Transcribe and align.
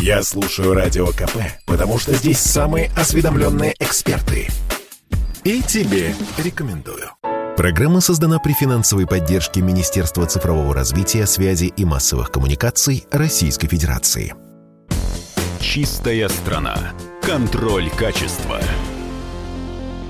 Я 0.00 0.22
слушаю 0.22 0.74
Радио 0.74 1.06
КП, 1.08 1.38
потому 1.66 1.98
что 1.98 2.14
здесь 2.14 2.38
самые 2.38 2.90
осведомленные 2.96 3.74
эксперты. 3.78 4.48
И 5.44 5.62
тебе 5.62 6.14
рекомендую. 6.36 7.10
Программа 7.56 8.00
создана 8.00 8.38
при 8.38 8.52
финансовой 8.52 9.06
поддержке 9.06 9.60
Министерства 9.60 10.26
цифрового 10.26 10.74
развития, 10.74 11.26
связи 11.26 11.72
и 11.76 11.84
массовых 11.84 12.30
коммуникаций 12.30 13.06
Российской 13.10 13.66
Федерации. 13.66 14.34
Чистая 15.60 16.28
страна. 16.28 16.76
Контроль 17.20 17.90
качества. 17.90 18.60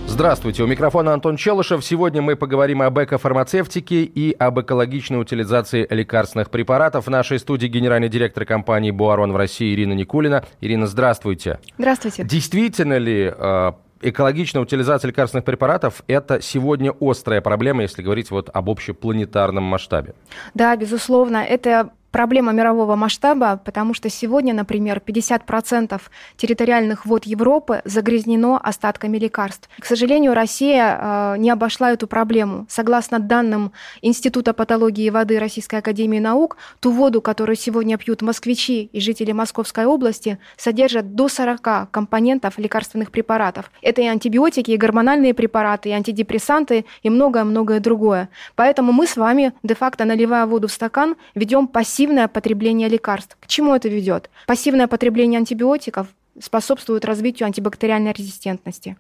Здравствуйте, 0.09 0.63
у 0.65 0.67
микрофона 0.67 1.13
Антон 1.13 1.37
Челышев. 1.37 1.85
Сегодня 1.85 2.23
мы 2.23 2.35
поговорим 2.35 2.81
об 2.83 2.99
экофармацевтике 2.99 4.03
и 4.03 4.33
об 4.33 4.59
экологичной 4.59 5.21
утилизации 5.21 5.87
лекарственных 5.89 6.51
препаратов. 6.51 7.07
В 7.07 7.11
нашей 7.11 7.39
студии 7.39 7.67
генеральный 7.67 8.09
директор 8.09 8.45
компании 8.45 8.91
«Буарон» 8.91 9.33
в 9.33 9.37
России 9.37 9.73
Ирина 9.75 9.93
Никулина. 9.93 10.45
Ирина, 10.61 10.87
здравствуйте. 10.87 11.61
Здравствуйте. 11.77 12.25
Действительно 12.25 12.97
ли 12.97 13.33
э, 13.33 13.73
экологичная 14.01 14.63
утилизация 14.63 15.09
лекарственных 15.09 15.45
препаратов– 15.45 16.03
это 16.09 16.41
сегодня 16.41 16.93
острая 17.01 17.41
проблема, 17.41 17.83
если 17.83 18.03
говорить 18.03 18.31
вот 18.31 18.51
об 18.53 18.71
общепланетарном 18.71 19.63
масштабе? 19.63 20.15
Да, 20.55 20.75
безусловно. 20.75 21.37
Это 21.39 21.91
проблема 22.11 22.53
мирового 22.53 22.97
масштаба, 22.97 23.61
потому 23.65 23.95
что 23.95 24.09
сегодня, 24.11 24.55
например, 24.55 25.03
50% 25.05 26.01
территориальных 26.37 27.07
вод 27.07 27.25
Европы 27.25 27.83
загрязнено 27.85 28.61
остатками 28.63 29.19
лекарств. 29.19 29.69
К 29.79 29.85
сожалению, 29.85 30.35
Россия 30.35 30.99
э, 31.01 31.37
не 31.39 31.51
обошла 31.51 31.93
эту 31.93 32.07
проблему. 32.07 32.67
Согласно 32.69 33.19
данным 33.19 33.73
Института 34.03 34.53
патологии 34.53 35.11
воды 35.11 35.39
Российской 35.39 35.77
Академии 35.77 36.19
Наук, 36.19 36.57
ту 36.81 36.91
воду, 36.91 37.21
которую 37.21 37.57
сегодня 37.57 37.97
пьют 37.99 38.23
москвичи 38.23 38.91
и 38.93 39.01
жители 39.01 39.33
Московской 39.33 39.87
области, 39.87 40.39
содержит 40.57 41.15
до 41.15 41.29
40 41.29 41.91
компонентов 41.91 42.59
лекарственных 42.59 43.11
препаратов. 43.11 43.71
Это 43.83 44.03
и 44.03 44.07
антибиотики, 44.07 44.71
и 44.71 44.77
гормональные 44.77 45.35
препараты, 45.35 45.91
и 45.91 45.93
антидепрессанты, 45.93 46.85
и 47.03 47.11
многое-многое 47.11 47.81
другое. 47.81 48.29
Поэтому 48.57 48.93
мы 48.93 49.07
с 49.07 49.17
вами, 49.17 49.53
де-факто 49.63 50.05
наливая 50.05 50.47
воду 50.47 50.69
в 50.69 50.73
стакан, 50.73 51.17
ведем 51.35 51.67
пассивную 51.69 52.08
пассивное 52.09 52.29
потребление 52.29 52.89
лекарств. 52.89 53.37
К 53.39 53.47
чему 53.47 53.75
это 53.75 53.91
ведет? 53.91 54.31
Пассивное 54.47 54.87
потребление 54.87 55.37
антибиотиков 55.37 56.07
способствует 56.41 57.05
развитию 57.05 57.45
антибактериальной 57.45 58.13
резистентности. 58.13 58.97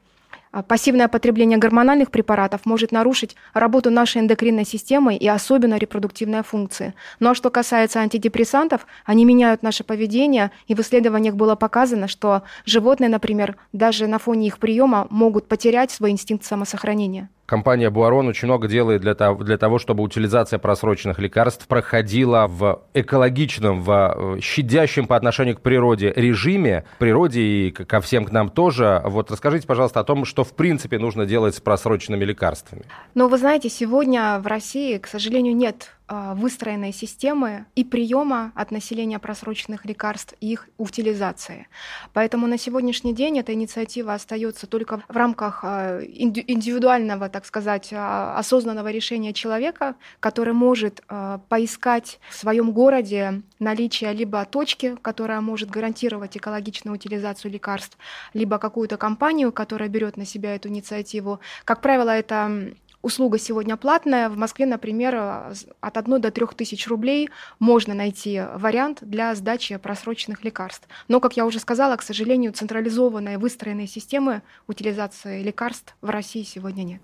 А 0.53 0.63
пассивное 0.63 1.09
потребление 1.09 1.57
гормональных 1.57 2.11
препаратов 2.11 2.67
может 2.67 2.93
нарушить 2.93 3.35
работу 3.55 3.91
нашей 3.91 4.21
эндокринной 4.21 4.67
системы 4.67 5.17
и 5.17 5.27
особенно 5.27 5.79
репродуктивные 5.79 6.43
функции. 6.43 6.93
Ну 7.19 7.31
а 7.31 7.35
что 7.35 7.49
касается 7.49 8.01
антидепрессантов, 8.01 8.87
они 9.07 9.25
меняют 9.25 9.63
наше 9.63 9.85
поведение, 9.85 10.51
и 10.67 10.75
в 10.75 10.81
исследованиях 10.81 11.35
было 11.35 11.55
показано, 11.55 12.09
что 12.09 12.43
животные, 12.67 13.09
например, 13.09 13.57
даже 13.73 14.07
на 14.07 14.19
фоне 14.19 14.49
их 14.49 14.59
приема 14.59 15.07
могут 15.09 15.49
потерять 15.49 15.91
свой 15.91 16.11
инстинкт 16.11 16.45
самосохранения. 16.45 17.31
Компания 17.49 17.89
Буарон 17.89 18.29
очень 18.29 18.45
много 18.45 18.69
делает 18.69 19.01
для 19.01 19.15
того, 19.15 19.43
для 19.43 19.57
того, 19.57 19.79
чтобы 19.79 20.03
утилизация 20.03 20.59
просроченных 20.59 21.19
лекарств 21.19 21.67
проходила 21.67 22.47
в 22.47 22.83
экологичном, 22.93 23.81
в 23.81 24.37
э, 24.37 24.41
щадящем 24.43 25.07
по 25.07 25.17
отношению 25.17 25.57
к 25.57 25.63
природе 25.63 26.13
режиме, 26.15 26.85
природе 26.99 27.41
и 27.41 27.71
ко 27.71 28.03
всем 28.03 28.27
к 28.27 28.33
нам 28.33 28.51
тоже. 28.51 29.01
Вот 29.07 29.31
расскажите, 29.31 29.67
пожалуйста, 29.67 30.01
о 30.01 30.05
том, 30.05 30.27
что 30.27 30.45
в 30.45 30.53
принципе 30.53 30.99
нужно 30.99 31.25
делать 31.25 31.55
с 31.55 31.61
просроченными 31.63 32.27
лекарствами. 32.27 32.83
Ну, 33.15 33.29
вы 33.29 33.39
знаете, 33.39 33.71
сегодня 33.71 34.39
в 34.41 34.47
России, 34.47 34.99
к 34.99 35.07
сожалению, 35.07 35.57
нет 35.57 35.95
выстроенной 36.09 36.93
системы 36.93 37.67
и 37.75 37.85
приема 37.85 38.53
от 38.55 38.71
населения 38.71 39.19
просроченных 39.19 39.85
лекарств 39.85 40.35
и 40.41 40.53
их 40.53 40.69
утилизации. 40.79 41.69
Поэтому 42.13 42.47
на 42.47 42.59
сегодняшний 42.59 43.15
день 43.15 43.39
эта 43.39 43.53
инициатива 43.53 44.15
остается 44.15 44.67
только 44.67 45.03
в 45.09 45.17
рамках 45.17 45.61
а, 45.63 46.01
индивидуального, 46.03 47.29
так 47.29 47.45
сказать, 47.45 47.91
а, 47.93 48.37
осознанного 48.39 48.91
решения 48.91 49.33
человека, 49.33 49.97
который 50.21 50.55
может 50.55 51.03
поискать 51.49 52.21
в 52.31 52.35
своем 52.35 52.73
городе 52.73 53.43
наличие 53.59 54.13
либо 54.13 54.45
точки, 54.45 54.97
которая 55.03 55.41
может 55.41 55.71
гарантировать 55.71 56.37
экологичную 56.37 56.95
утилизацию 56.95 57.53
лекарств, 57.53 57.99
либо 58.35 58.59
какую-то 58.59 58.97
компанию, 58.97 59.53
которая 59.53 59.89
берет 59.89 60.17
на 60.17 60.25
себя 60.25 60.55
эту 60.55 60.69
инициативу. 60.69 61.41
Как 61.65 61.81
правило, 61.81 62.11
это 62.11 62.73
Услуга 63.09 63.39
сегодня 63.39 63.79
платная. 63.79 64.29
В 64.29 64.37
Москве, 64.37 64.67
например, 64.67 65.15
от 65.15 65.97
1 65.97 66.21
до 66.21 66.31
3 66.31 66.47
тысяч 66.55 66.87
рублей 66.89 67.31
можно 67.59 67.95
найти 67.95 68.43
вариант 68.55 68.99
для 69.01 69.35
сдачи 69.35 69.79
просроченных 69.79 70.45
лекарств. 70.45 70.87
Но, 71.09 71.19
как 71.19 71.35
я 71.35 71.47
уже 71.47 71.59
сказала, 71.59 71.97
к 71.97 72.03
сожалению, 72.03 72.53
централизованной 72.53 73.39
выстроенной 73.39 73.87
системы 73.87 74.43
утилизации 74.67 75.43
лекарств 75.43 75.97
в 76.03 76.11
России 76.11 76.43
сегодня 76.43 76.83
нет. 76.83 77.01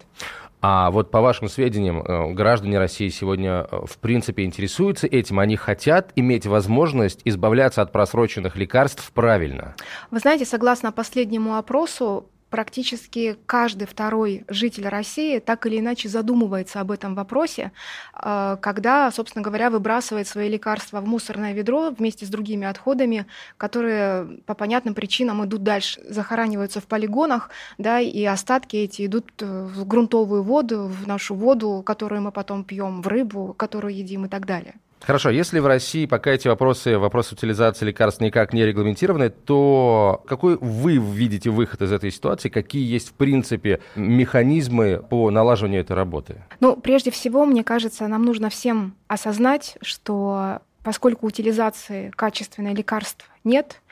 А 0.61 0.91
вот 0.91 1.11
по 1.11 1.23
вашим 1.23 1.49
сведениям, 1.49 2.03
э, 2.03 2.33
граждане 2.35 2.79
России 2.79 3.09
сегодня 3.09 3.67
э, 3.71 3.87
в 3.87 3.97
принципе 3.97 4.45
интересуются 4.45 5.07
этим, 5.07 5.39
они 5.39 5.57
хотят 5.57 6.13
иметь 6.17 6.45
возможность 6.45 7.23
избавляться 7.25 7.81
от 7.81 7.93
просроченных 7.93 8.57
лекарств 8.57 9.11
правильно? 9.13 9.75
Вы 10.11 10.19
знаете, 10.19 10.45
согласно 10.45 10.93
последнему 10.93 11.57
опросу, 11.57 12.29
практически 12.55 13.37
каждый 13.47 13.89
второй 13.89 14.45
житель 14.47 14.87
России 14.87 15.41
так 15.41 15.67
или 15.67 15.81
иначе 15.81 16.09
задумывается 16.09 16.81
об 16.81 16.93
этом 16.93 17.17
вопросе, 17.17 17.73
э, 18.15 18.57
когда, 18.61 19.11
собственно 19.11 19.43
говоря, 19.43 19.71
выбрасывает 19.71 20.29
свои 20.29 20.49
лекарства 20.49 21.01
в 21.01 21.05
мусорное 21.05 21.53
ведро 21.53 21.91
вместе 21.91 22.27
с 22.27 22.29
другими 22.29 22.65
отходами, 22.65 23.27
которые 23.57 24.39
по 24.47 24.55
понятным 24.55 24.95
причинам 24.95 25.45
идут 25.45 25.65
дальше, 25.65 26.01
захораниваются 26.09 26.81
в 26.81 26.85
полигонах, 26.85 27.51
да, 27.77 27.99
и 27.99 28.25
остатки 28.25 28.77
эти 28.77 29.05
идут 29.05 29.33
в 29.41 29.85
грунтовую 29.85 30.45
воду, 30.45 30.87
в 30.87 31.09
нашу 31.09 31.35
воду, 31.35 31.83
которую 31.85 32.23
мы 32.23 32.31
потом 32.31 32.63
пьем, 32.63 33.03
в 33.03 33.09
рыбу, 33.09 33.53
которую 33.59 33.97
едим 33.97 34.27
и 34.27 34.29
так 34.29 34.47
далее. 34.47 34.77
Хорошо, 35.07 35.29
если 35.29 35.59
в 35.59 35.67
России 35.67 36.07
пока 36.07 36.31
эти 36.31 36.49
вопросы, 36.49 36.99
вопрос 36.99 37.31
утилизации 37.31 37.87
лекарств 37.87 38.23
никак 38.23 38.55
не 38.55 38.65
регламентированы, 38.65 39.29
то 39.29 40.23
какой 40.27 40.57
вы 40.57 40.97
видите 40.97 41.51
выход 41.51 41.83
из 41.83 41.93
этой 41.93 42.11
ситуации? 42.11 42.49
Какие 42.49 42.91
есть, 42.91 43.11
в 43.11 43.13
принципе, 43.13 43.81
механизмы 43.97 45.05
по 45.09 45.31
налаживанию 45.31 45.83
этой 45.83 45.95
работы? 45.95 46.43
Ну, 46.61 46.77
прежде 46.77 47.11
всего, 47.11 47.45
мне 47.45 47.63
кажется, 47.63 48.09
нам 48.09 48.25
нужно 48.25 48.49
всем 48.49 48.95
осознать, 49.07 49.77
что 49.83 50.61
поскольку 50.83 51.27
утилизации 51.27 52.11
качественных 52.15 52.77
лекарств 52.77 53.29
нет, 53.43 53.83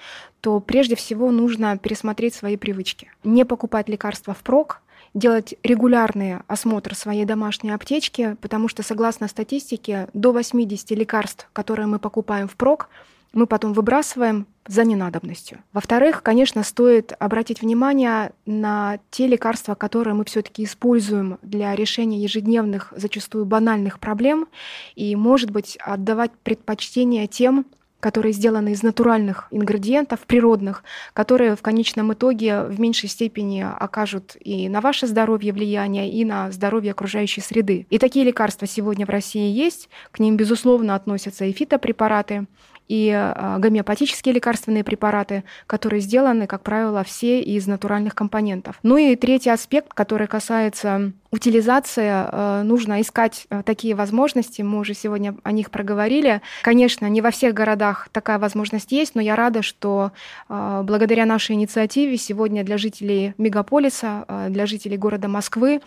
то 0.40 0.60
прежде 0.60 0.96
всего 0.96 1.30
нужно 1.30 1.76
пересмотреть 1.78 2.34
свои 2.34 2.56
привычки. 2.56 3.10
Не 3.24 3.44
покупать 3.44 3.88
лекарства 3.88 4.34
впрок, 4.34 4.81
делать 5.14 5.54
регулярный 5.62 6.38
осмотр 6.46 6.94
своей 6.94 7.24
домашней 7.24 7.70
аптечки, 7.70 8.36
потому 8.40 8.68
что, 8.68 8.82
согласно 8.82 9.28
статистике, 9.28 10.08
до 10.14 10.32
80 10.32 10.90
лекарств, 10.92 11.48
которые 11.52 11.86
мы 11.86 11.98
покупаем 11.98 12.48
впрок, 12.48 12.88
мы 13.32 13.46
потом 13.46 13.72
выбрасываем 13.72 14.46
за 14.66 14.84
ненадобностью. 14.84 15.58
Во-вторых, 15.72 16.22
конечно, 16.22 16.62
стоит 16.62 17.12
обратить 17.18 17.62
внимание 17.62 18.32
на 18.46 18.98
те 19.10 19.26
лекарства, 19.26 19.74
которые 19.74 20.14
мы 20.14 20.24
все-таки 20.24 20.64
используем 20.64 21.38
для 21.42 21.74
решения 21.74 22.22
ежедневных, 22.22 22.92
зачастую 22.96 23.44
банальных 23.44 23.98
проблем, 23.98 24.48
и, 24.94 25.16
может 25.16 25.50
быть, 25.50 25.76
отдавать 25.80 26.30
предпочтение 26.42 27.26
тем 27.26 27.66
которые 28.02 28.32
сделаны 28.32 28.72
из 28.72 28.82
натуральных 28.82 29.46
ингредиентов, 29.52 30.20
природных, 30.26 30.82
которые 31.14 31.54
в 31.54 31.62
конечном 31.62 32.12
итоге 32.12 32.64
в 32.64 32.80
меньшей 32.80 33.08
степени 33.08 33.64
окажут 33.64 34.36
и 34.40 34.68
на 34.68 34.80
ваше 34.80 35.06
здоровье 35.06 35.52
влияние, 35.52 36.10
и 36.10 36.24
на 36.24 36.50
здоровье 36.50 36.90
окружающей 36.90 37.40
среды. 37.40 37.86
И 37.90 37.98
такие 37.98 38.24
лекарства 38.24 38.66
сегодня 38.66 39.06
в 39.06 39.10
России 39.10 39.52
есть. 39.52 39.88
К 40.10 40.18
ним, 40.18 40.36
безусловно, 40.36 40.96
относятся 40.96 41.44
и 41.44 41.52
фитопрепараты, 41.52 42.46
и 42.88 43.10
а, 43.10 43.58
гомеопатические 43.58 44.34
лекарственные 44.34 44.84
препараты, 44.84 45.44
которые 45.66 46.00
сделаны, 46.00 46.46
как 46.46 46.62
правило, 46.62 47.04
все 47.04 47.40
из 47.40 47.66
натуральных 47.66 48.14
компонентов. 48.14 48.78
Ну 48.82 48.96
и 48.96 49.16
третий 49.16 49.50
аспект, 49.50 49.94
который 49.94 50.26
касается 50.26 51.12
утилизации, 51.30 52.08
а, 52.08 52.62
нужно 52.62 53.00
искать 53.00 53.46
а, 53.48 53.62
такие 53.62 53.94
возможности. 53.94 54.62
Мы 54.62 54.78
уже 54.78 54.94
сегодня 54.94 55.34
о 55.42 55.52
них 55.52 55.70
проговорили. 55.70 56.42
Конечно, 56.62 57.06
не 57.06 57.22
во 57.22 57.30
всех 57.30 57.54
городах 57.54 58.08
такая 58.12 58.38
возможность 58.38 58.92
есть, 58.92 59.14
но 59.14 59.22
я 59.22 59.36
рада, 59.36 59.62
что 59.62 60.12
благодаря 60.48 61.24
нашей 61.26 61.52
инициативе 61.52 62.16
сегодня 62.16 62.64
для 62.64 62.76
жителей 62.78 63.34
мегаполиса, 63.38 64.26
для 64.48 64.66
жителей 64.66 64.96
города 64.96 65.28
Москвы 65.28 65.80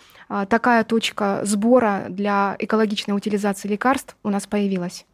такая 0.48 0.84
точка 0.84 1.40
сбора 1.44 2.06
для 2.08 2.56
экологичной 2.58 3.16
утилизации 3.16 3.68
лекарств 3.68 4.16
у 4.22 4.30
нас 4.30 4.46
появилась. 4.46 5.04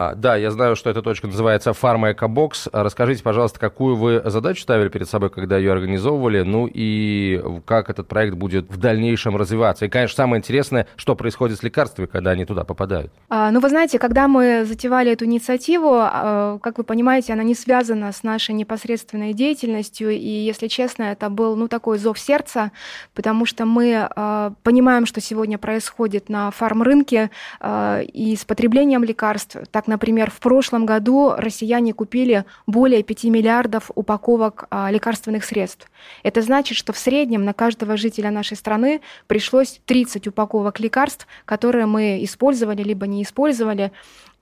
А, 0.00 0.14
да, 0.14 0.34
я 0.34 0.50
знаю, 0.50 0.76
что 0.76 0.88
эта 0.88 1.02
точка 1.02 1.26
называется 1.26 1.72
Pharma 1.72 2.14
Box. 2.14 2.70
Расскажите, 2.72 3.22
пожалуйста, 3.22 3.60
какую 3.60 3.96
вы 3.96 4.22
задачу 4.24 4.62
ставили 4.62 4.88
перед 4.88 5.06
собой, 5.06 5.28
когда 5.28 5.58
ее 5.58 5.72
организовывали, 5.72 6.40
ну 6.40 6.66
и 6.72 7.44
как 7.66 7.90
этот 7.90 8.08
проект 8.08 8.34
будет 8.34 8.70
в 8.70 8.78
дальнейшем 8.78 9.36
развиваться. 9.36 9.84
И, 9.84 9.90
конечно, 9.90 10.16
самое 10.16 10.38
интересное, 10.38 10.86
что 10.96 11.14
происходит 11.16 11.58
с 11.58 11.62
лекарствами, 11.62 12.06
когда 12.06 12.30
они 12.30 12.46
туда 12.46 12.64
попадают. 12.64 13.12
А, 13.28 13.50
ну, 13.50 13.60
вы 13.60 13.68
знаете, 13.68 13.98
когда 13.98 14.26
мы 14.26 14.64
затевали 14.64 15.12
эту 15.12 15.26
инициативу, 15.26 15.90
а, 15.92 16.58
как 16.62 16.78
вы 16.78 16.84
понимаете, 16.84 17.34
она 17.34 17.42
не 17.42 17.54
связана 17.54 18.10
с 18.10 18.22
нашей 18.22 18.54
непосредственной 18.54 19.34
деятельностью, 19.34 20.08
и, 20.12 20.16
если 20.16 20.68
честно, 20.68 21.02
это 21.02 21.28
был, 21.28 21.56
ну, 21.56 21.68
такой 21.68 21.98
зов 21.98 22.18
сердца, 22.18 22.72
потому 23.14 23.44
что 23.44 23.66
мы 23.66 24.08
а, 24.16 24.54
понимаем, 24.62 25.04
что 25.04 25.20
сегодня 25.20 25.58
происходит 25.58 26.30
на 26.30 26.50
фарм-рынке 26.52 27.30
а, 27.60 28.00
и 28.00 28.34
с 28.34 28.46
потреблением 28.46 29.04
лекарств. 29.04 29.58
Так, 29.70 29.89
например, 29.90 30.30
в 30.30 30.40
прошлом 30.40 30.86
году 30.86 31.34
россияне 31.36 31.92
купили 31.92 32.46
более 32.66 33.02
5 33.02 33.24
миллиардов 33.24 33.90
упаковок 33.94 34.64
а, 34.70 34.90
лекарственных 34.90 35.44
средств. 35.44 35.90
Это 36.22 36.40
значит, 36.40 36.78
что 36.78 36.94
в 36.94 36.98
среднем 36.98 37.44
на 37.44 37.52
каждого 37.52 37.98
жителя 37.98 38.30
нашей 38.30 38.56
страны 38.56 39.02
пришлось 39.26 39.80
30 39.84 40.28
упаковок 40.28 40.80
лекарств, 40.80 41.26
которые 41.44 41.84
мы 41.84 42.24
использовали 42.24 42.82
либо 42.82 43.06
не 43.06 43.22
использовали. 43.22 43.92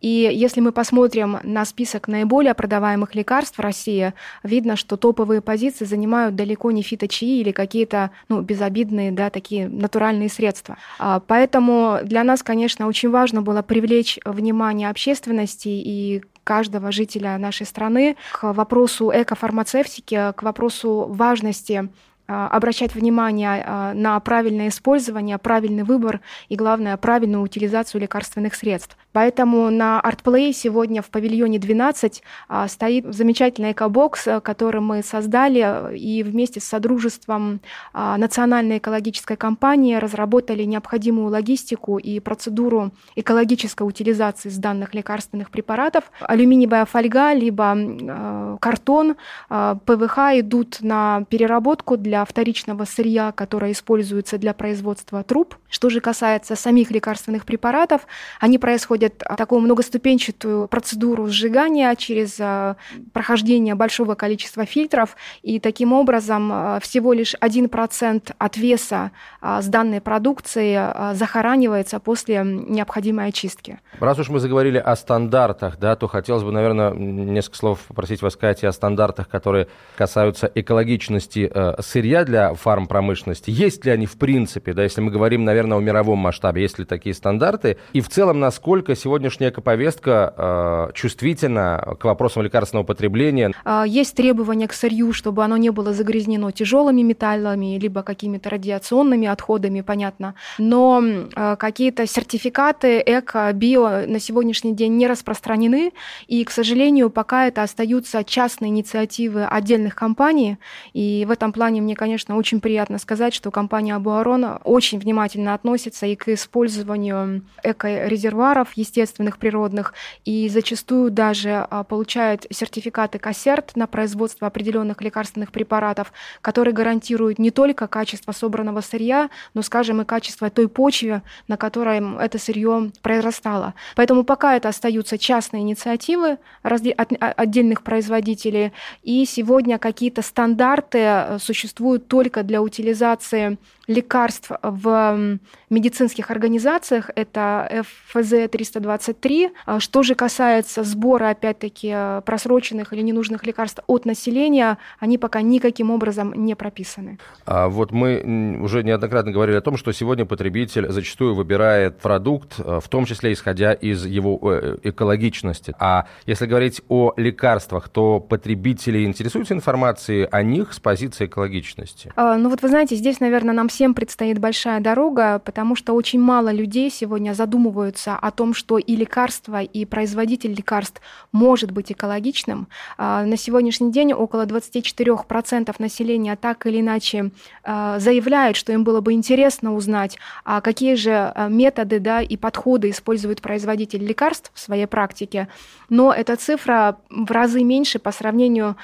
И 0.01 0.31
если 0.33 0.61
мы 0.61 0.73
посмотрим 0.73 1.39
на 1.43 1.65
список 1.65 2.09
наиболее 2.09 2.55
продаваемых 2.55 3.15
лекарств 3.15 3.59
в 3.59 3.61
России, 3.61 4.15
видно, 4.43 4.77
что 4.77 4.97
топовые 4.97 5.41
позиции 5.41 5.85
занимают 5.85 6.37
далеко 6.37 6.71
не 6.71 6.83
фиточаи 6.83 7.41
или 7.41 7.51
какие-то 7.51 8.11
ну, 8.29 8.41
безобидные, 8.41 9.13
да, 9.13 9.31
такие 9.31 9.69
натуральные 9.69 10.29
средства. 10.29 10.77
А, 10.99 11.21
поэтому 11.21 11.99
для 12.05 12.25
нас, 12.25 12.43
конечно, 12.43 12.87
очень 12.87 13.11
важно 13.11 13.43
было 13.43 13.63
привлечь 13.63 14.19
внимание 14.25 14.89
общественности 14.91 15.69
и 15.69 16.23
каждого 16.45 16.93
жителя 16.93 17.37
нашей 17.37 17.67
страны 17.67 18.17
к 18.33 18.53
вопросу 18.55 19.11
экофармацевтики, 19.15 20.33
к 20.35 20.43
вопросу 20.43 21.07
важности 21.11 21.91
обращать 22.29 22.95
внимание 22.95 23.65
а, 23.67 23.95
на 23.95 24.21
правильное 24.21 24.69
использование, 24.69 25.39
правильный 25.39 25.83
выбор 25.83 26.21
и, 26.51 26.57
главное, 26.57 26.97
правильную 26.99 27.43
утилизацию 27.43 28.03
лекарственных 28.03 28.55
средств. 28.55 28.97
Поэтому 29.13 29.71
на 29.71 30.01
ArtPlay 30.05 30.53
сегодня 30.53 31.01
в 31.01 31.07
павильоне 31.07 31.59
12 31.59 32.23
а, 32.49 32.69
стоит 32.69 33.07
замечательный 33.15 33.73
экобокс, 33.73 34.29
который 34.43 34.83
мы 34.83 35.03
создали 35.03 35.97
и 35.97 36.23
вместе 36.23 36.61
с 36.61 36.65
Содружеством 36.65 37.61
Национальной 37.95 38.79
экологической 38.79 39.37
компании 39.37 39.97
разработали 39.97 40.65
необходимую 40.65 41.31
логистику 41.31 41.99
и 41.99 42.21
процедуру 42.21 42.93
экологической 43.17 43.85
утилизации 43.85 44.51
данных 44.59 44.95
лекарственных 44.95 45.51
препаратов. 45.51 46.05
Алюминиевая 46.21 46.85
фольга, 46.85 47.33
либо 47.33 48.59
картон, 48.61 49.17
ПВХ 49.49 50.19
идут 50.35 50.79
на 50.81 51.25
переработку 51.31 51.97
для 51.97 52.18
для 52.19 52.25
вторичного 52.25 52.85
сырья, 52.85 53.31
которое 53.31 53.71
используется 53.71 54.39
для 54.39 54.53
производства 54.53 55.23
труб. 55.23 55.55
Что 55.69 55.89
же 55.89 56.01
касается 56.01 56.57
самих 56.57 56.91
лекарственных 56.91 57.45
препаратов, 57.45 58.07
они 58.41 58.59
происходят 58.59 59.19
такую 59.37 59.61
многоступенчатую 59.61 60.67
процедуру 60.67 61.29
сжигания 61.29 61.95
через 61.95 62.37
а, 62.41 62.77
прохождение 63.13 63.75
большого 63.75 64.15
количества 64.17 64.65
фильтров, 64.65 65.17
и 65.43 65.61
таким 65.61 65.93
образом 65.93 66.51
а, 66.53 66.81
всего 66.81 67.13
лишь 67.13 67.35
1% 67.35 68.35
от 68.37 68.57
веса 68.57 69.13
а, 69.41 69.63
с 69.63 69.67
данной 69.67 70.01
продукции 70.01 71.15
захоранивается 71.15 72.01
после 72.01 72.43
необходимой 72.45 73.29
очистки. 73.29 73.79
Раз 74.01 74.19
уж 74.19 74.29
мы 74.29 74.41
заговорили 74.41 74.79
о 74.79 74.97
стандартах, 74.97 75.79
да, 75.79 75.95
то 75.95 76.09
хотелось 76.09 76.43
бы, 76.43 76.51
наверное, 76.51 76.91
несколько 76.93 77.57
слов 77.57 77.81
попросить 77.87 78.23
вас 78.23 78.33
сказать 78.33 78.65
о 78.65 78.73
стандартах, 78.73 79.29
которые 79.29 79.69
касаются 79.97 80.51
экологичности 80.55 81.51
э, 81.53 81.83
сырья 81.83 82.08
сырья 82.09 82.25
для 82.25 82.55
фармпромышленности, 82.55 83.51
есть 83.51 83.85
ли 83.85 83.91
они 83.91 84.07
в 84.07 84.17
принципе, 84.17 84.73
да, 84.73 84.83
если 84.83 85.03
мы 85.03 85.11
говорим, 85.11 85.45
наверное, 85.45 85.77
о 85.77 85.81
мировом 85.81 86.19
масштабе, 86.19 86.63
есть 86.63 86.79
ли 86.79 86.87
такие 86.87 87.15
стандарты, 87.15 87.77
и 87.93 88.01
в 88.01 88.09
целом, 88.09 88.41
насколько 88.41 88.97
сегодняшняя 88.97 89.51
экоповестка 89.51 90.33
э, 90.37 90.93
чувствительна 90.95 91.97
к 92.01 92.05
вопросам 92.05 92.45
лекарственного 92.45 92.87
потребления? 92.87 93.53
А, 93.63 93.85
есть 93.87 94.15
требования 94.17 94.69
к 94.69 94.73
сырью, 94.73 95.13
чтобы 95.13 95.45
оно 95.45 95.59
не 95.59 95.69
было 95.69 95.93
загрязнено 95.93 96.51
тяжелыми 96.51 97.03
металлами, 97.03 97.79
либо 97.79 98.03
какими-то 98.03 98.49
радиационными 98.49 99.29
отходами, 99.29 99.83
понятно, 99.83 100.35
но 100.59 101.03
э, 101.03 101.57
какие-то 101.57 102.07
сертификаты 102.07 103.03
эко, 103.05 103.53
био 103.53 104.07
на 104.07 104.19
сегодняшний 104.19 104.75
день 104.75 104.97
не 104.97 105.07
распространены, 105.07 105.93
и, 106.27 106.43
к 106.45 106.51
сожалению, 106.51 107.11
пока 107.11 107.49
это 107.49 107.63
остаются 107.63 108.25
частные 108.25 108.71
инициативы 108.71 109.45
отдельных 109.45 109.95
компаний, 109.95 110.57
и 110.95 111.27
в 111.29 111.31
этом 111.31 111.53
плане 111.53 111.83
мне 111.83 111.98
конечно, 111.99 112.37
очень 112.37 112.61
приятно 112.61 112.99
сказать, 112.99 113.35
что 113.35 113.51
компания 113.51 113.95
Абуарон 113.95 114.59
очень 114.65 114.99
внимательно 114.99 115.53
относится 115.53 116.07
и 116.07 116.17
к 116.17 116.29
использованию 116.29 117.43
эко-резервуаров 117.63 118.69
естественных, 118.75 119.37
природных, 119.37 119.93
и 120.25 120.49
зачастую 120.49 121.11
даже 121.11 121.67
а, 121.69 121.85
получает 121.85 122.47
сертификаты 122.51 123.19
КАСЕРТ 123.19 123.77
на 123.77 123.87
производство 123.87 124.47
определенных 124.47 125.03
лекарственных 125.03 125.53
препаратов, 125.53 126.13
которые 126.41 126.73
гарантируют 126.73 127.39
не 127.39 127.51
только 127.51 127.89
качество 127.89 128.33
собранного 128.33 128.81
сырья, 128.81 129.29
но, 129.53 129.63
скажем, 129.63 130.01
и 130.01 130.05
качество 130.05 130.49
той 130.49 130.69
почвы, 130.69 131.23
на 131.49 131.57
которой 131.57 132.01
это 132.21 132.39
сырье 132.39 132.91
произрастало. 133.03 133.75
Поэтому 133.97 134.25
пока 134.25 134.57
это 134.57 134.69
остаются 134.69 135.19
частные 135.19 135.63
инициативы 135.63 136.39
отдельных 136.63 137.83
производителей, 137.83 138.73
и 139.03 139.25
сегодня 139.25 139.79
какие-то 139.79 140.23
стандарты 140.23 140.99
э, 140.99 141.39
существуют 141.41 141.88
существуют 141.89 142.09
только 142.09 142.43
для 142.43 142.61
утилизации 142.61 143.59
лекарств 143.89 144.51
в 144.63 145.39
медицинских 145.71 146.31
организациях, 146.31 147.11
это 147.17 147.85
ФЗ-323. 148.13 149.51
А 149.67 149.81
что 149.81 150.03
же 150.03 150.15
касается 150.15 150.85
сбора, 150.85 151.31
опять-таки, 151.31 152.23
просроченных 152.25 152.93
или 152.93 153.01
ненужных 153.03 153.47
лекарств 153.47 153.81
от 153.87 154.05
населения, 154.05 154.77
они 155.01 155.19
пока 155.19 155.41
никаким 155.41 155.91
образом 155.91 156.35
не 156.35 156.55
прописаны. 156.55 157.19
А 157.47 157.69
вот 157.69 157.93
мы 157.93 158.59
уже 158.63 158.83
неоднократно 158.83 159.33
говорили 159.33 159.57
о 159.57 159.63
том, 159.63 159.77
что 159.77 159.93
сегодня 159.93 160.27
потребитель 160.27 160.91
зачастую 160.91 161.35
выбирает 161.35 161.99
продукт, 161.99 162.55
э, 162.59 162.81
в 162.83 162.89
том 162.89 163.07
числе 163.07 163.33
исходя 163.33 163.73
из 163.73 164.05
его 164.05 164.39
э, 164.43 164.77
экологичности. 164.85 165.75
А 165.79 166.07
если 166.27 166.47
говорить 166.47 166.83
о 166.89 167.15
лекарствах, 167.17 167.89
то 167.89 168.21
потребители 168.21 169.05
интересуются 169.05 169.55
информацией 169.55 170.29
о 170.31 170.43
них 170.43 170.75
с 170.75 170.81
позиции 170.81 171.25
экологичности? 171.25 171.68
А, 172.17 172.37
ну 172.37 172.49
вот 172.49 172.63
вы 172.63 172.69
знаете, 172.69 172.97
здесь, 172.97 173.21
наверное, 173.21 173.55
нам 173.55 173.69
всем 173.69 173.95
предстоит 173.95 174.39
большая 174.39 174.81
дорога, 174.81 175.41
потому 175.45 175.77
что 175.77 175.95
очень 175.95 176.21
мало 176.21 176.51
людей 176.51 176.91
сегодня 176.91 177.35
задумываются 177.35 178.17
о 178.17 178.31
том, 178.31 178.55
что 178.55 178.79
и 178.79 178.97
лекарство, 178.97 179.63
и 179.63 179.85
производитель 179.85 180.53
лекарств 180.53 181.01
может 181.33 181.71
быть 181.71 181.93
экологичным. 181.93 182.69
А, 182.97 183.25
на 183.25 183.37
сегодняшний 183.37 183.93
день 183.93 184.13
около 184.13 184.47
24% 184.47 185.75
населения 185.79 186.37
так 186.37 186.67
или 186.67 186.81
иначе 186.81 187.31
а, 187.65 187.99
заявляют, 187.99 188.57
что 188.57 188.73
им 188.73 188.85
было 188.85 189.01
бы 189.01 189.13
интересно 189.13 189.75
узнать, 189.75 190.19
а 190.45 190.61
какие 190.61 190.95
же 190.95 191.13
а, 191.35 191.49
методы 191.49 192.01
да, 192.01 192.23
и 192.23 192.37
подходы 192.37 192.91
использует 192.91 193.43
производитель 193.43 194.05
лекарств 194.05 194.51
в 194.55 194.59
своей 194.61 194.87
практике. 194.87 195.49
Но 195.89 196.13
эта 196.13 196.37
цифра 196.37 196.99
в 197.11 197.31
разы 197.31 197.63
меньше 197.63 197.99
по 197.99 198.13
сравнению, 198.13 198.77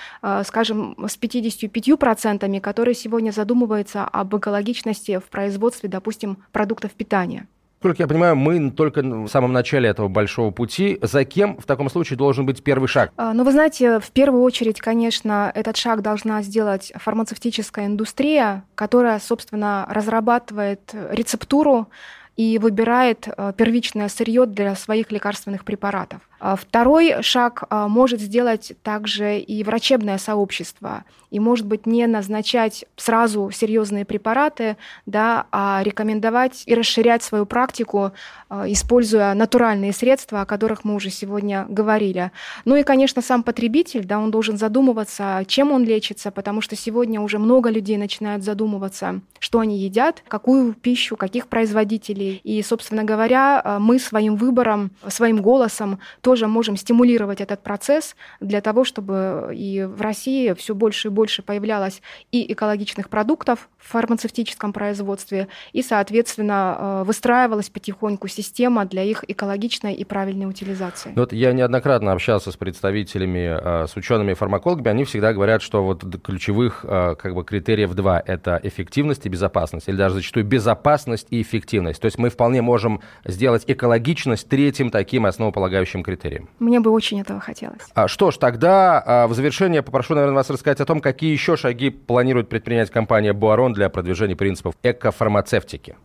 скажем, 0.45 0.97
с 1.07 1.19
55%, 1.19 2.61
которые 2.61 2.74
сегодня 2.95 3.31
задумываются 3.31 4.05
об 4.05 4.37
экологичности 4.37 5.19
в 5.19 5.31
производстве, 5.31 5.89
допустим, 5.89 6.39
продуктов 6.53 6.93
питания. 6.93 7.47
Насколько 7.85 8.05
я 8.05 8.09
понимаю, 8.09 8.35
мы 8.35 8.71
только 8.71 9.03
в 9.03 9.29
самом 9.29 9.53
начале 9.53 9.91
этого 9.91 10.09
большого 10.09 10.51
пути. 10.51 10.99
За 11.03 11.27
кем 11.27 11.59
в 11.59 11.67
таком 11.67 11.91
случае 11.91 12.17
должен 12.17 12.47
быть 12.47 12.65
первый 12.65 12.87
шаг? 12.87 13.13
А, 13.19 13.35
ну, 13.35 13.45
вы 13.45 13.53
знаете, 13.53 14.01
в 14.01 14.11
первую 14.11 14.43
очередь, 14.43 14.81
конечно, 14.81 15.53
этот 15.55 15.77
шаг 15.77 16.01
должна 16.01 16.41
сделать 16.41 16.93
фармацевтическая 16.97 17.85
индустрия, 17.85 18.65
которая, 18.75 19.19
собственно, 19.21 19.87
разрабатывает 19.91 20.95
рецептуру 21.11 21.89
и 22.37 22.59
выбирает 22.59 23.29
э, 23.29 23.53
первичное 23.55 24.09
сырье 24.09 24.47
для 24.47 24.75
своих 24.77 25.13
лекарственных 25.13 25.67
препаратов. 25.67 26.21
А 26.47 26.57
второй 26.57 27.23
шаг 27.23 27.65
а, 27.71 27.89
может 27.89 28.21
сделать 28.21 28.75
также 28.83 29.39
и 29.39 29.65
врачебное 29.65 30.19
сообщество, 30.19 31.05
и, 31.31 31.41
может 31.41 31.65
быть, 31.65 31.87
не 31.87 32.07
назначать 32.07 32.85
сразу 32.97 33.51
серьезные 33.51 34.05
препараты, 34.05 34.77
да, 35.07 35.47
а 35.51 35.81
рекомендовать 35.83 36.63
и 36.67 36.75
расширять 36.75 37.23
свою 37.23 37.47
практику, 37.47 38.13
а, 38.51 38.71
используя 38.71 39.33
натуральные 39.33 39.95
средства, 39.95 40.43
о 40.43 40.45
которых 40.45 40.85
мы 40.85 40.95
уже 40.95 41.09
сегодня 41.09 41.65
говорили. 41.67 42.31
Ну 42.67 42.77
и, 42.77 42.83
конечно, 42.83 43.23
сам 43.23 43.43
потребитель, 43.43 44.05
да, 44.05 44.19
он 44.19 44.31
должен 44.31 44.59
задумываться, 44.59 45.45
чем 45.47 45.73
он 45.73 45.83
лечится, 45.85 46.31
потому 46.31 46.61
что 46.61 46.77
сегодня 46.77 47.23
уже 47.23 47.39
много 47.39 47.71
людей 47.71 47.97
начинают 47.97 48.45
задумываться, 48.45 49.23
что 49.39 49.61
они 49.61 49.79
едят, 49.79 50.23
какую 50.29 50.75
пищу, 50.75 51.17
каких 51.17 51.47
производителей. 51.49 52.43
И, 52.45 52.61
собственно 52.61 53.03
говоря, 53.03 53.79
мы 53.81 53.99
своим 53.99 54.37
выбором, 54.37 54.91
своим 55.09 55.41
голосом 55.41 56.01
тоже 56.21 56.34
тоже 56.35 56.49
можем 56.49 56.77
стимулировать 56.77 57.41
этот 57.41 57.63
процесс 57.63 58.17
для 58.41 58.61
того, 58.61 58.83
чтобы 58.83 59.53
и 59.55 59.85
в 59.85 60.01
России 60.01 60.53
все 60.55 60.75
больше 60.75 61.07
и 61.07 61.11
больше 61.13 61.43
появлялось 61.43 62.03
и 62.33 62.53
экологичных 62.53 63.09
продуктов 63.09 63.69
в 63.79 63.93
фармацевтическом 63.93 64.73
производстве, 64.73 65.47
и, 65.73 65.81
соответственно, 65.81 66.77
э, 66.77 67.05
выстраивалась 67.05 67.71
потихоньку 67.71 68.27
система 68.27 68.85
для 68.85 69.05
их 69.05 69.25
экологичной 69.29 69.95
и 69.95 70.03
правильной 70.03 70.47
утилизации. 70.47 71.13
Ну 71.15 71.23
вот 71.23 71.33
я 71.33 71.53
неоднократно 71.53 72.11
общался 72.11 72.51
с 72.51 72.57
представителями, 72.57 73.87
с 73.87 73.95
учеными-фармакологами, 73.95 74.89
они 74.89 75.05
всегда 75.05 75.33
говорят, 75.33 75.63
что 75.63 75.85
вот 75.85 76.03
ключевых 76.21 76.81
как 76.83 77.33
бы 77.33 77.45
критериев 77.45 77.95
два– 77.95 78.21
это 78.27 78.59
эффективность 78.61 79.25
и 79.27 79.29
безопасность, 79.29 79.89
или 79.89 79.95
даже 79.95 80.17
зачастую 80.17 80.45
безопасность 80.45 81.29
и 81.31 81.41
эффективность. 81.41 82.01
То 82.01 82.07
есть 82.07 82.19
мы 82.19 82.29
вполне 82.29 82.61
можем 82.61 83.03
сделать 83.25 83.63
экологичность 83.69 84.49
третьим 84.49 84.91
таким 84.91 85.27
основополагающим 85.27 86.03
критерием. 86.03 86.24
Мне 86.59 86.81
бы 86.81 86.91
очень 86.91 87.21
этого 87.21 87.41
хотелось. 87.41 87.83
А, 87.95 88.09
что 88.09 88.31
ж, 88.31 88.37
тогда 88.37 89.03
а, 89.05 89.27
в 89.27 89.35
завершение 89.35 89.83
попрошу, 89.83 90.15
наверное, 90.15 90.37
вас 90.37 90.51
рассказать 90.51 90.81
о 90.81 90.85
том, 90.85 91.01
какие 91.01 91.33
еще 91.33 91.57
шаги 91.57 91.91
планирует 91.91 92.49
предпринять 92.49 92.91
компания 92.91 93.33
Буарон 93.33 93.73
для 93.73 93.89
продвижения 93.89 94.37
принципов 94.37 94.75
экофармацевтики. 94.83 95.97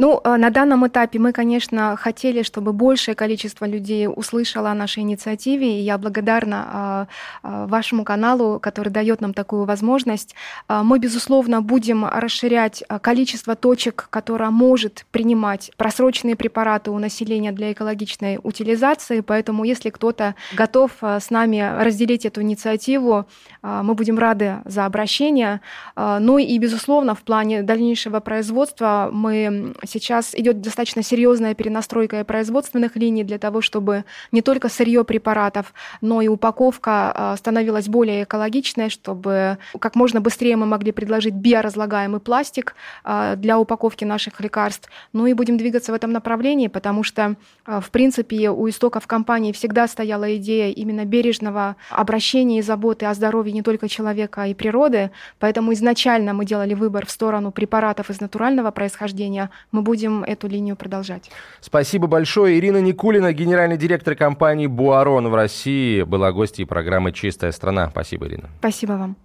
Ну, 0.00 0.20
э, 0.24 0.36
на 0.36 0.50
данном 0.50 0.86
этапе 0.86 1.18
мы, 1.18 1.32
конечно, 1.32 1.96
хотели, 1.96 2.42
чтобы 2.42 2.72
большее 2.72 3.14
количество 3.14 3.66
людей 3.66 4.08
услышало 4.08 4.70
о 4.70 4.74
нашей 4.74 5.00
инициативе, 5.02 5.78
и 5.78 5.82
я 5.82 5.98
благодарна 5.98 7.06
э, 7.42 7.48
э, 7.48 7.66
вашему 7.66 8.04
каналу, 8.04 8.60
который 8.60 8.88
дает 8.88 9.20
нам 9.20 9.34
такую 9.34 9.64
возможность. 9.64 10.34
Мы, 10.68 10.98
безусловно, 10.98 11.62
будем 11.62 12.04
расширять 12.04 12.82
количество 13.02 13.54
точек, 13.56 14.06
которое 14.10 14.50
может 14.50 15.04
принимать 15.10 15.70
просроченные 15.76 16.36
препараты 16.36 16.90
у 16.90 16.98
населения 16.98 17.52
для 17.52 17.72
экологичной 17.72 18.38
утилизации, 18.42 19.20
поэтому 19.20 19.64
если 19.64 19.90
кто-то 19.90 20.34
готов 20.52 20.92
с 21.02 21.30
нами 21.30 21.82
разделить 21.82 22.24
эту 22.24 22.42
инициативу, 22.42 23.26
мы 23.62 23.94
будем 23.94 24.18
рады 24.18 24.58
за 24.64 24.86
обращение. 24.86 25.60
Ну 25.96 26.38
и, 26.38 26.58
безусловно, 26.58 27.14
в 27.14 27.22
плане 27.22 27.62
дальнейшего 27.62 28.20
производства 28.20 29.10
мы 29.12 29.39
Сейчас 29.86 30.34
идет 30.34 30.60
достаточно 30.60 31.02
серьезная 31.02 31.54
перенастройка 31.54 32.24
производственных 32.24 32.96
линий 32.96 33.24
для 33.24 33.38
того, 33.38 33.60
чтобы 33.60 34.04
не 34.32 34.42
только 34.42 34.68
сырье 34.68 35.04
препаратов, 35.04 35.72
но 36.00 36.20
и 36.20 36.28
упаковка 36.28 37.12
а, 37.14 37.36
становилась 37.36 37.88
более 37.88 38.24
экологичной, 38.24 38.90
чтобы 38.90 39.58
как 39.78 39.94
можно 39.94 40.20
быстрее 40.20 40.56
мы 40.56 40.66
могли 40.66 40.92
предложить 40.92 41.34
биоразлагаемый 41.34 42.20
пластик 42.20 42.74
а, 43.04 43.36
для 43.36 43.58
упаковки 43.58 44.04
наших 44.04 44.40
лекарств. 44.40 44.88
Ну 45.12 45.26
и 45.26 45.32
будем 45.32 45.56
двигаться 45.56 45.92
в 45.92 45.94
этом 45.94 46.12
направлении, 46.12 46.68
потому 46.68 47.02
что, 47.02 47.36
а, 47.64 47.80
в 47.80 47.90
принципе, 47.90 48.50
у 48.50 48.68
истоков 48.68 49.06
компании 49.06 49.52
всегда 49.52 49.86
стояла 49.88 50.36
идея 50.36 50.70
именно 50.72 51.04
бережного 51.04 51.76
обращения 51.90 52.58
и 52.58 52.62
заботы 52.62 53.06
о 53.06 53.14
здоровье 53.14 53.52
не 53.52 53.62
только 53.62 53.88
человека 53.88 54.46
и 54.46 54.54
природы, 54.54 55.10
поэтому 55.38 55.72
изначально 55.72 56.34
мы 56.34 56.44
делали 56.44 56.74
выбор 56.74 57.06
в 57.06 57.10
сторону 57.10 57.52
препаратов 57.52 58.10
из 58.10 58.20
натурального 58.20 58.70
происхождения. 58.70 59.29
Мы 59.72 59.80
мы 59.80 59.84
будем 59.84 60.24
эту 60.24 60.46
линию 60.46 60.76
продолжать. 60.76 61.30
Спасибо 61.60 62.06
большое. 62.06 62.58
Ирина 62.58 62.82
Никулина, 62.82 63.32
генеральный 63.32 63.78
директор 63.78 64.14
компании 64.14 64.66
«Буарон» 64.66 65.28
в 65.28 65.34
России, 65.34 66.02
была 66.02 66.32
гостьей 66.32 66.66
программы 66.66 67.12
«Чистая 67.12 67.52
страна». 67.52 67.88
Спасибо, 67.90 68.26
Ирина. 68.26 68.50
Спасибо 68.58 68.92
вам. 68.92 69.16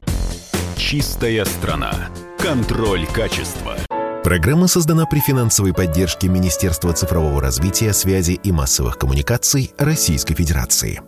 «Чистая 0.77 1.43
страна». 1.43 1.91
Контроль 2.37 3.05
качества. 3.07 3.75
Программа 4.23 4.67
создана 4.67 5.05
при 5.05 5.19
финансовой 5.19 5.73
поддержке 5.73 6.29
Министерства 6.29 6.93
цифрового 6.93 7.41
развития, 7.41 7.91
связи 7.91 8.39
и 8.41 8.51
массовых 8.53 8.97
коммуникаций 8.97 9.73
Российской 9.77 10.35
Федерации. 10.35 11.01